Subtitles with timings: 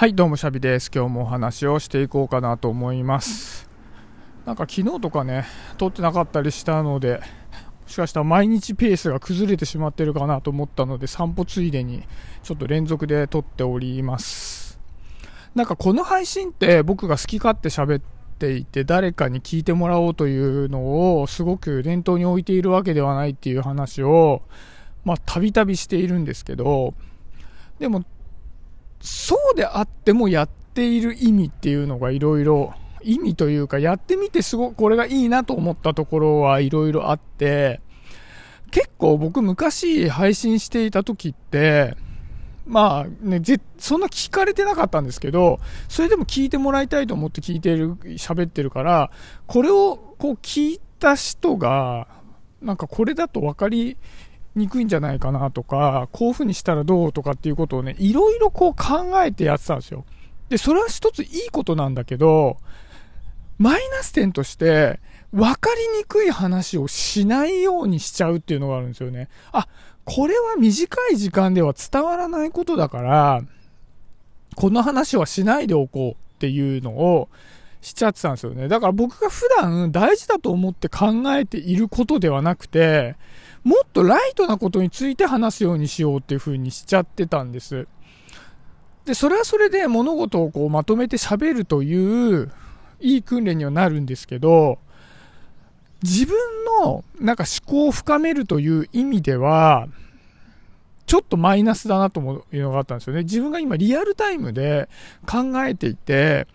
[0.00, 0.90] はい、どうもシャビです。
[0.90, 3.68] 今日もお話をしていこうかなと思います。
[4.46, 5.44] なんか昨日とかね、
[5.76, 7.22] 撮ってなかったりしたので、も
[7.86, 12.02] しかしたら毎日ペースが崩れてしまってるかなと思ったので、散歩ついでに
[12.42, 14.80] ちょっと連続で撮っております。
[15.54, 18.02] なんかこの配信って僕が好き勝手喋っ
[18.38, 24.40] ていて、誰かに聞いてもらおうというのをすごく念頭に置いているわけではないっていう話を、
[25.04, 26.94] まあたびたびしているんですけど、
[27.78, 28.02] でも
[29.00, 37.80] そうであってもやっている意味っていうのがいろいろ、意味というかやってみてすごくこれがいいなと思ったところはいろいろあって、
[38.70, 41.96] 結構僕昔配信していた時って、
[42.66, 49.10] まあね、ぜそんな聞かれてなかったんですけど、それでも聞いてもらいたいと思って聞いてる、喋ってるから、
[49.46, 52.06] これをこう聞いた人が、
[52.62, 53.96] なんかこれだと分かり
[54.60, 60.04] にくいんじゃないかなとか、こういう風にしたらどうとかっていうことをね、いろいろこう考えてやってたんですよ。
[60.48, 62.58] で、それは一ついいことなんだけど、
[63.58, 65.00] マイナス点として、
[65.32, 69.28] 分かりにくい話をしないようにしちゃうっていうのがあるんですよね。
[69.52, 69.68] あ、
[70.04, 73.42] これは短い時間では伝わらないことだから、
[74.56, 77.28] この話はしないでおこうっていうのを
[77.80, 78.66] しちゃってたんですよね。
[78.68, 83.16] だから僕が普段大事だと思って考えていることではなくて、
[83.64, 87.86] もっとライトなことについて話すようにしようっていう風にしちゃってたんです。
[89.04, 92.50] で、それはそれで物事をこうまとめて喋るという
[93.00, 94.78] いい訓練にはなるんですけど、
[96.02, 96.36] 自分
[96.82, 99.88] のなんか思考を深めるという意味では、
[101.06, 103.24] ちょっとマイナスだなと思うのがあったんですよね。
[103.24, 104.88] 自分が今リアルタイムで
[105.26, 106.46] 考えていて、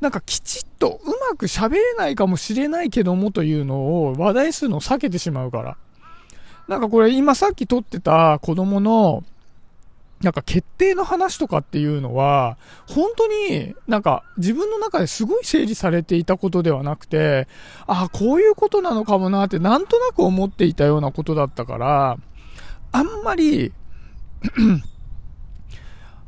[0.00, 5.76] なんかきちっとうまく喋れないかもしれないけどもというのを話題するのを避けてしまうから。
[6.72, 9.24] なんかこれ今さっき撮ってた子供の
[10.22, 12.56] なんか決定の話とかっていうのは、
[12.86, 17.48] 本当になんか自分の中ですごい整理されていたことではなくて、
[17.86, 22.18] ああ、こういうことなのかもなってなんとなく思っていたようなことだったから、
[22.92, 23.72] あんまり、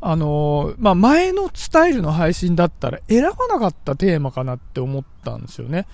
[0.00, 5.86] あのまあ、前のスタイルの配信だったら選ばなかったテーマかなって思ったんですよね。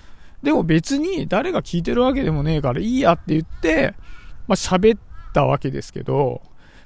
[0.43, 3.93] でも別に誰が聞いてるわけでもねえからいいやって言って、
[4.47, 4.99] まあ、喋っ
[5.33, 6.41] たわけですけど、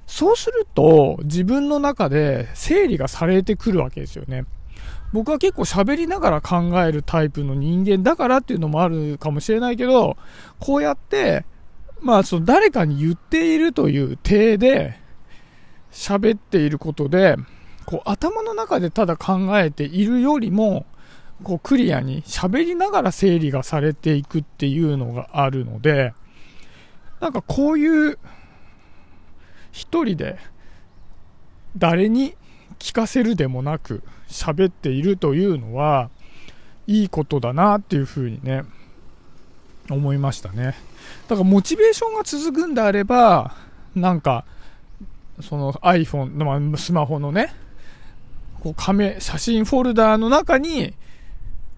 [0.07, 4.45] そうすると自分の中で整理がされてくるわけですよね。
[5.13, 10.17] 僕は結構喋りながら考えるタイプの人間だからっていうのもあるかもしれないけど、
[10.59, 11.45] こうやって、
[12.01, 14.99] まあその誰かに言っているという体で
[15.91, 17.37] 喋っていることで、
[17.85, 20.85] こう頭の中でただ考えているよりも、
[21.43, 26.13] こうクリアに喋りながら整理がされていくっていうのがあるので、
[27.19, 28.17] なんかこういう
[29.71, 30.37] 一人で
[31.77, 32.35] 誰に
[32.79, 36.09] 聞かせるでもなく喋っているというのは
[36.87, 38.63] いいことだなっていうふうにね
[39.89, 40.75] 思いましたね。
[41.27, 43.55] だからモチベーションが続くんであれば
[43.95, 44.45] なんか
[45.41, 47.53] その iPhone、まあ、スマホのね
[48.61, 50.95] こう写真フォルダーの中に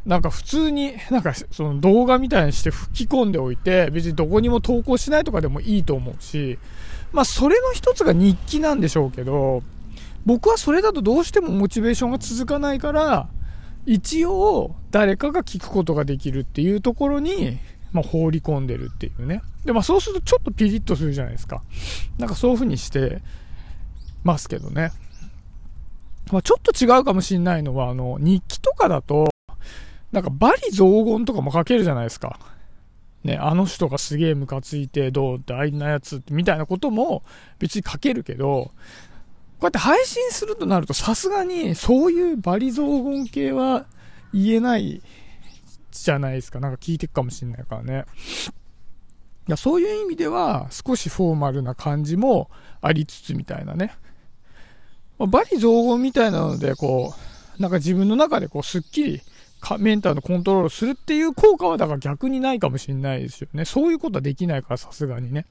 [0.07, 6.57] なんか普通に、なんかその動画みたいにして吹き込んでおいて、別にどこにも投稿しないとかでもいいと思うし、
[7.11, 9.63] まあそれの一つが日記なんでしょうけど、
[10.25, 13.27] 僕はそれだとどうしてもモチベーションが続かないから、
[13.85, 17.59] 一応誰かが聞くことができるっていうところに、
[17.91, 19.41] まあ放り込んでるっていうね。
[19.65, 21.61] で、まあそうするとちょっとピリッとするじゃないですか。
[22.17, 23.21] なんかそういう風にして
[24.23, 24.93] ますけどね。
[26.31, 29.27] まあちょっと違うかもしれないのは、あの、日記とかだと、
[30.11, 32.39] なんか、バリ雑言とかも書けるじゃないですか。
[33.23, 37.23] ね、あの人がすげえムカついて、どうって、あんなやつって、みたいなことも
[37.59, 38.71] 別に書けるけど、
[39.59, 43.85] こうやって配信するとなると、さすがに、そういうバリ雑言系は
[44.33, 45.01] 言えない
[45.91, 46.59] じゃないですか。
[46.59, 48.05] なんか聞いてくかもしれないからね。
[49.47, 52.49] いや、そういう意味では、少しフォーマルな感じも
[52.81, 53.93] ありつつみたいなね。
[55.17, 57.13] まあ、バリ雑言みたいなので、こ
[57.57, 59.21] う、なんか自分の中でこう、すっきり、
[59.79, 63.65] メンタルのコントロールするっていう効果はだから逆にないかもしれないですよね。
[63.65, 65.45] そういうことはできないからさすがにね。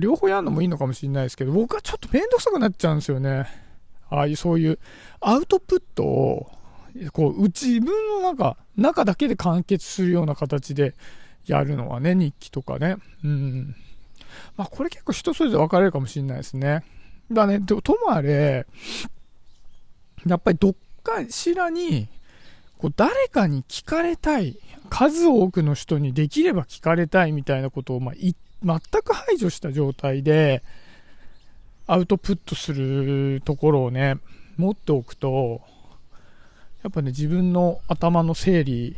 [0.00, 3.46] 両方やるのもいいのかもしれないですけど、僕はちょっとめんどくさくなっちゃうんですよね。
[4.10, 4.78] ああいうそういう
[5.20, 6.50] アウトプットを、
[7.12, 10.94] こう、自分の中、中だけで完結するような形で
[11.46, 12.96] やるのはね、日記とかね。
[13.22, 13.76] うん。
[14.56, 16.84] まあこれ結構人それぞれ分かれるかもしれないですね。
[17.30, 18.66] だね、ともあれ、
[20.26, 22.08] やっぱりどっかしらに、
[22.78, 24.58] こう誰かに聞かれたい、
[24.90, 30.62] 数多くの人にできれば聞かれたいみたいなことを、まあ、全く排除した状態で、
[31.86, 34.16] アウトプットするところをね、
[34.56, 35.60] 持っておくと、
[36.82, 38.96] やっぱね、自分の頭の整理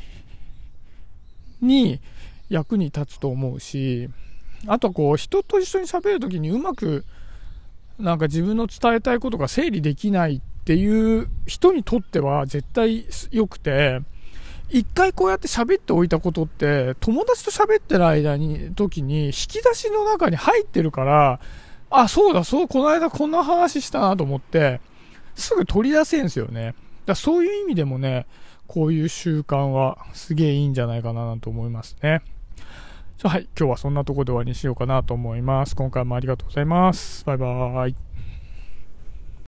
[1.61, 2.01] に
[2.49, 4.09] 役に立つと思うし、
[4.67, 7.05] あとこう、人と一緒に喋るときにうまく、
[7.99, 14.03] なんか自分の伝えたいことが整理できないっていう人にとっては絶対良くて、
[14.69, 21.41] 一回こうやって喋っておいたことって、友達と喋ってる間に、時に、引き出しの中に入ってるから、
[21.89, 24.83] あ、そうだ、そう、この間こんな話したなと思って、
[25.37, 26.75] すぐ取り出せんすよね。
[27.07, 28.27] だそういう意味でもね、
[28.67, 32.21] こういう習慣はすげえいいんじゃないかなと思いますね。
[33.23, 35.75] はい、今日はそんなとこで終わりにしようかなと思います。
[35.75, 37.25] 今回もありがとうございます。
[37.25, 38.08] バイバーイ。